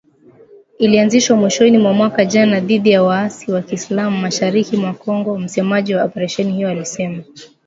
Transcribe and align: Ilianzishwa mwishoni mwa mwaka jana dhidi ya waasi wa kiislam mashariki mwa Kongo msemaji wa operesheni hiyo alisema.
Ilianzishwa 0.79 1.37
mwishoni 1.37 1.77
mwa 1.77 1.93
mwaka 1.93 2.25
jana 2.25 2.59
dhidi 2.59 2.91
ya 2.91 3.03
waasi 3.03 3.51
wa 3.51 3.61
kiislam 3.61 4.21
mashariki 4.21 4.77
mwa 4.77 4.93
Kongo 4.93 5.37
msemaji 5.37 5.95
wa 5.95 6.03
operesheni 6.03 6.51
hiyo 6.53 6.69
alisema. 6.69 7.23